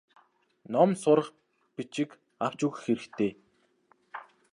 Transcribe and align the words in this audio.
Ном 0.73 0.89
сурах 1.01 1.27
бичиг 1.75 2.09
авч 2.45 2.59
өгөх 2.67 2.79
хэрэгтэй. 2.85 3.31